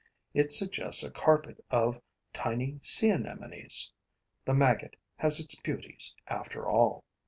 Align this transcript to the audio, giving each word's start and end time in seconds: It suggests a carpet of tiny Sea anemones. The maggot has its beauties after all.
It 0.33 0.51
suggests 0.51 1.03
a 1.03 1.11
carpet 1.11 1.63
of 1.69 2.01
tiny 2.33 2.79
Sea 2.81 3.11
anemones. 3.11 3.93
The 4.45 4.53
maggot 4.55 4.95
has 5.17 5.39
its 5.39 5.61
beauties 5.61 6.15
after 6.25 6.65
all. 6.65 7.03